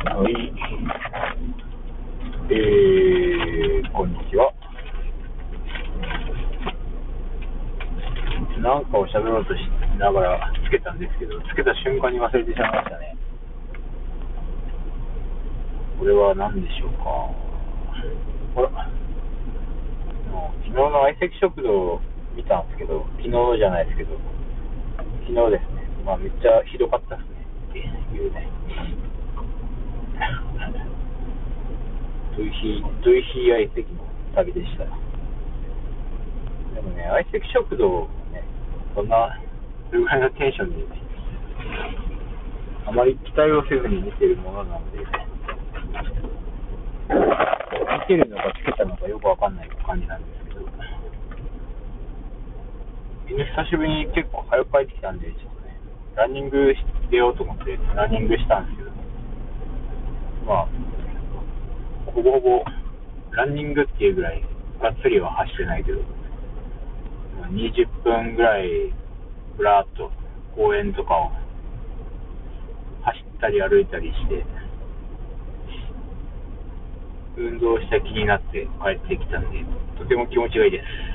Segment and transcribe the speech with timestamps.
[0.00, 0.32] はい。
[2.48, 4.50] えー、こんにちは。
[8.64, 9.60] なんかを喋ろうとし
[9.98, 13.14] ながらつけたんですけど、つけた瞬間に忘れてしまいましたね。
[15.98, 17.04] これは何でしょうか。
[18.56, 18.70] ほら、
[20.64, 22.00] 昨日の相席食堂
[22.34, 24.16] 見たんですけど、昨日じゃないですけど、
[25.28, 28.48] 昨日ですね、まあめっちゃひどかったですねっていうね。
[32.36, 34.84] ドイヒー、ドイヒー相席の旅でした。
[36.74, 38.42] でもね、相席食堂ね、
[38.94, 39.38] そんな、
[39.90, 40.84] それぐらいのテンションで、ね、
[42.86, 45.04] あまり期待をせずに見てるものなので、見
[48.06, 50.60] てるのかつけたのかよくわかんない感じなんですけど、
[53.30, 55.78] 久しぶりに結構早く帰ってきたんで、ちょっとね、
[56.16, 56.74] ランニング
[57.10, 58.90] 出ようと思ってランニングしたんですけど、
[60.46, 60.68] まあ、
[62.14, 62.64] ほぼほぼ
[63.32, 64.42] ランニングっていうぐらい、
[64.80, 66.00] がっつりは走ってないけど、
[67.50, 68.92] 20分ぐらい、
[69.56, 70.10] ぶらっと
[70.54, 71.30] 公園とかを
[73.02, 74.44] 走ったり歩いたりして、
[77.36, 79.64] 運動した気になって帰ってきたんで、
[79.98, 81.09] とても気持ちがいいです。